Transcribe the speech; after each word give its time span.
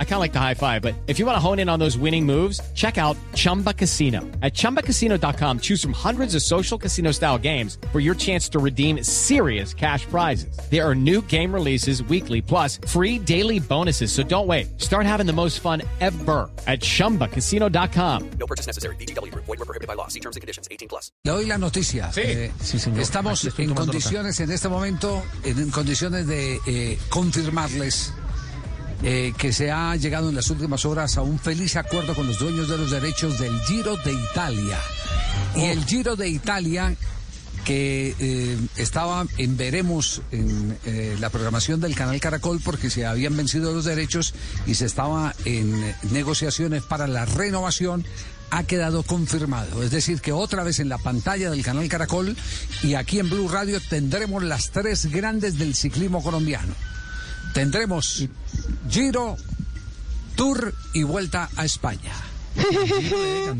I 0.00 0.04
kind 0.04 0.14
of 0.14 0.20
like 0.20 0.32
the 0.32 0.40
high 0.40 0.54
five, 0.54 0.82
but 0.82 0.94
if 1.06 1.20
you 1.20 1.26
want 1.26 1.36
to 1.36 1.40
hone 1.40 1.60
in 1.60 1.68
on 1.68 1.78
those 1.78 1.96
winning 1.96 2.26
moves, 2.26 2.60
check 2.74 2.98
out 2.98 3.16
Chumba 3.36 3.72
Casino. 3.72 4.22
At 4.42 4.54
ChumbaCasino.com, 4.54 5.60
choose 5.60 5.80
from 5.80 5.92
hundreds 5.92 6.34
of 6.34 6.42
social 6.42 6.76
casino 6.78 7.12
style 7.12 7.38
games 7.38 7.78
for 7.92 8.00
your 8.00 8.16
chance 8.16 8.48
to 8.48 8.58
redeem 8.58 9.04
serious 9.04 9.72
cash 9.72 10.04
prizes. 10.06 10.58
There 10.68 10.84
are 10.84 10.96
new 10.96 11.22
game 11.28 11.54
releases 11.54 12.02
weekly, 12.02 12.42
plus 12.42 12.78
free 12.88 13.20
daily 13.20 13.60
bonuses. 13.60 14.10
So 14.10 14.24
don't 14.24 14.48
wait. 14.48 14.80
Start 14.80 15.06
having 15.06 15.26
the 15.26 15.32
most 15.32 15.60
fun 15.60 15.82
ever 16.00 16.50
at 16.66 16.80
ChumbaCasino.com. 16.80 18.30
No 18.40 18.46
purchase 18.46 18.66
necessary. 18.66 18.96
BGW. 18.96 19.32
Void 19.32 19.46
were 19.46 19.64
prohibited 19.64 19.86
by 19.86 19.94
law. 19.94 20.08
See 20.08 20.18
terms 20.20 20.34
and 20.34 20.40
conditions. 20.40 20.66
18 20.72 20.88
plus. 20.88 21.12
Le 21.24 21.32
doy 21.32 21.44
la 21.46 21.56
noticia. 21.58 22.10
Eh, 22.16 22.50
Sí, 22.60 22.78
señor. 22.80 23.00
Estamos 23.00 23.44
en 23.44 23.52
tomando 23.52 23.76
condiciones 23.92 24.40
en 24.40 24.50
este 24.50 24.68
momento, 24.68 25.22
en, 25.44 25.58
en 25.58 25.70
condiciones 25.70 26.26
de 26.26 26.58
eh, 26.66 26.98
confirmarles 27.10 28.12
eh, 29.02 29.32
que 29.36 29.52
se 29.52 29.70
ha 29.70 29.94
llegado 29.96 30.28
en 30.28 30.34
las 30.34 30.50
últimas 30.50 30.84
horas 30.84 31.16
a 31.16 31.22
un 31.22 31.38
feliz 31.38 31.76
acuerdo 31.76 32.14
con 32.14 32.26
los 32.26 32.38
dueños 32.38 32.68
de 32.68 32.78
los 32.78 32.90
derechos 32.90 33.38
del 33.38 33.58
Giro 33.60 33.96
de 33.98 34.12
Italia. 34.12 34.78
Y 35.54 35.64
el 35.64 35.84
Giro 35.84 36.16
de 36.16 36.28
Italia 36.28 36.96
que 37.64 38.14
eh, 38.18 38.58
estaba 38.76 39.26
en 39.36 39.56
veremos 39.56 40.22
en 40.32 40.78
eh, 40.86 41.16
la 41.20 41.28
programación 41.28 41.80
del 41.80 41.94
canal 41.94 42.18
Caracol 42.18 42.60
porque 42.64 42.88
se 42.88 43.04
habían 43.04 43.36
vencido 43.36 43.74
los 43.74 43.84
derechos 43.84 44.32
y 44.66 44.74
se 44.74 44.86
estaba 44.86 45.34
en 45.44 45.94
negociaciones 46.10 46.82
para 46.82 47.06
la 47.06 47.26
renovación 47.26 48.06
ha 48.50 48.62
quedado 48.64 49.02
confirmado. 49.02 49.82
Es 49.82 49.90
decir, 49.90 50.20
que 50.20 50.32
otra 50.32 50.64
vez 50.64 50.78
en 50.78 50.88
la 50.88 50.98
pantalla 50.98 51.50
del 51.50 51.62
canal 51.62 51.88
Caracol 51.88 52.36
y 52.82 52.94
aquí 52.94 53.18
en 53.18 53.28
Blue 53.28 53.48
Radio 53.48 53.80
tendremos 53.88 54.42
las 54.42 54.70
tres 54.70 55.06
grandes 55.06 55.58
del 55.58 55.74
ciclismo 55.74 56.22
colombiano. 56.22 56.74
Tendremos 57.52 58.26
Giro, 58.88 59.36
Tour 60.36 60.74
y 60.94 61.02
Vuelta 61.02 61.48
a 61.56 61.64
España. 61.64 62.12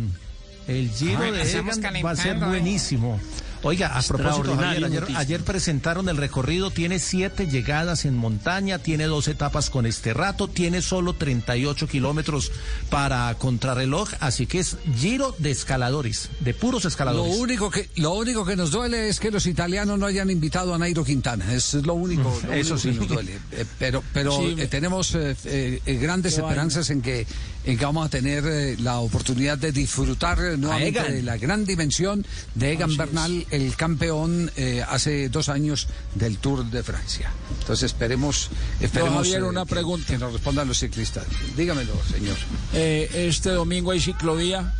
El 0.68 0.90
Giro 0.90 1.32
de 1.32 1.42
Egan 1.42 2.04
va 2.04 2.10
a 2.10 2.16
ser 2.16 2.36
¿eh? 2.36 2.40
buenísimo. 2.40 3.20
Oiga, 3.62 3.98
a 3.98 4.02
propósito, 4.02 4.56
Javier, 4.56 5.04
ayer, 5.16 5.42
presentaron 5.42 6.08
el 6.08 6.16
recorrido, 6.16 6.70
tiene 6.70 6.98
siete 6.98 7.46
llegadas 7.46 8.04
en 8.04 8.16
montaña, 8.16 8.78
tiene 8.78 9.04
dos 9.06 9.28
etapas 9.28 9.70
con 9.70 9.86
este 9.86 10.14
rato, 10.14 10.48
tiene 10.48 10.82
solo 10.82 11.14
38 11.14 11.88
kilómetros 11.88 12.52
para 12.90 13.34
contrarreloj, 13.34 14.08
así 14.20 14.46
que 14.46 14.60
es 14.60 14.76
Giro 14.96 15.34
de 15.38 15.50
escaladores, 15.50 16.30
de 16.40 16.54
puros 16.54 16.84
Lo 16.84 16.88
escaladores. 16.88 17.36
único 17.36 17.70
que 17.70 17.88
lo 17.96 18.12
único 18.14 18.44
que 18.44 18.56
nos 18.56 18.70
duele 18.70 19.08
es 19.08 19.20
que 19.20 19.30
los 19.30 19.46
italianos 19.46 19.98
no 19.98 20.06
hayan 20.06 20.30
invitado 20.30 20.74
a 20.74 20.78
Nairo 20.78 21.04
Quintana. 21.04 21.52
Es 21.52 21.74
lo 21.74 21.94
único, 21.94 22.22
lo 22.46 22.52
eso 22.52 22.74
único 22.74 22.78
sí. 22.78 22.88
que 22.90 22.98
nos 22.98 23.08
duele. 23.08 23.38
Eh, 23.52 23.64
pero 23.78 24.02
pero 24.12 24.38
Sí, 24.38 24.54
eh, 24.58 24.66
tenemos 24.66 25.14
eh, 25.14 25.34
eh, 25.44 25.80
eh, 25.84 25.94
grandes 25.94 26.38
esperanzas 26.38 26.90
en 26.90 27.02
que 27.02 27.26
en 27.64 27.76
que 27.76 27.84
vamos 27.84 28.06
a 28.06 28.08
tener 28.08 28.80
la 28.80 28.98
oportunidad 29.00 29.58
de 29.58 29.72
disfrutar 29.72 30.38
nuevamente 30.58 31.02
de 31.12 31.22
la 31.22 31.36
gran 31.36 31.66
dimensión 31.66 32.24
de 32.54 32.72
Egan 32.72 32.96
Bernal, 32.96 33.46
el 33.50 33.74
campeón 33.76 34.50
eh, 34.56 34.84
hace 34.88 35.28
dos 35.28 35.48
años 35.48 35.88
del 36.14 36.38
Tour 36.38 36.64
de 36.66 36.82
Francia. 36.82 37.30
Entonces 37.60 37.84
esperemos 37.92 38.50
esperemos 38.80 39.18
Javier, 39.26 39.44
una 39.44 39.64
que- 39.64 39.70
pregunta. 39.70 40.06
que 40.06 40.18
nos 40.18 40.32
respondan 40.32 40.68
los 40.68 40.78
ciclistas. 40.78 41.24
Dígamelo, 41.56 41.94
señor. 42.10 42.36
Eh, 42.74 43.26
este 43.28 43.50
domingo 43.50 43.90
hay 43.92 44.00
ciclovía. 44.00 44.72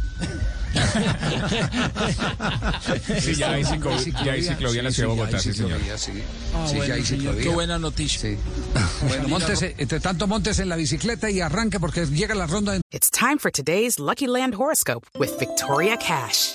Sí, 3.20 3.34
ya 3.36 3.52
hay, 3.52 3.64
ciclo- 3.64 3.96
ya 4.24 4.32
hay 4.32 4.42
ciclovía 4.42 4.80
en 4.80 4.84
la 4.86 4.90
ciudad 4.90 5.08
de 5.10 5.14
Bogotá, 5.16 5.38
sí, 5.38 5.52
señor. 5.52 5.70
ciclovía, 5.78 5.98
sí. 5.98 6.12
Ah, 6.54 6.66
Sí, 6.68 6.76
ya 6.76 6.82
hay 6.94 7.04
señor, 7.04 7.06
ciclovía. 7.34 7.42
qué 7.42 7.48
buena 7.48 7.78
noticia. 7.78 8.20
Sí. 8.20 8.36
Bueno, 9.08 9.28
montese, 9.28 9.74
entre 9.78 10.00
tanto 10.00 10.26
montes 10.26 10.58
en 10.58 10.68
la 10.68 10.76
bicicleta 10.76 11.30
y 11.30 11.40
arranque 11.40 11.80
porque 11.80 12.06
llega 12.06 12.34
la 12.34 12.46
ronda 12.46 12.72
de 12.72 12.80
It's 12.90 13.10
time 13.10 13.38
for 13.38 13.50
today's 13.50 13.98
Lucky 13.98 14.26
Land 14.26 14.54
horoscope 14.56 15.06
with 15.18 15.30
Victoria 15.38 15.96
Cash. 15.96 16.54